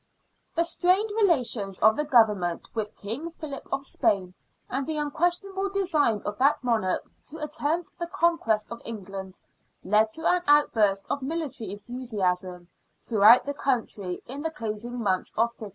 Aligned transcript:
The 0.55 0.63
strained 0.63 1.11
relations 1.11 1.77
of 1.77 1.95
the 1.95 2.05
Government 2.05 2.67
with 2.73 2.95
King 2.95 3.29
Philip 3.29 3.67
of 3.71 3.83
Spain, 3.85 4.33
and 4.67 4.87
the 4.87 4.97
unquestionable 4.97 5.69
design 5.69 6.23
of 6.25 6.39
that 6.39 6.63
monarch 6.63 7.03
to 7.27 7.37
attempt 7.37 7.99
the 7.99 8.07
conquest 8.07 8.71
of 8.71 8.81
England, 8.83 9.37
led 9.83 10.11
to 10.13 10.25
an 10.25 10.41
outburst 10.47 11.05
of 11.11 11.21
military 11.21 11.71
enthusiasm 11.73 12.67
throughout 13.03 13.45
the 13.45 13.53
country 13.53 14.23
in 14.25 14.41
the 14.41 14.49
closing 14.49 14.97
months 14.99 15.33
of 15.33 15.53
1585. 15.59 15.69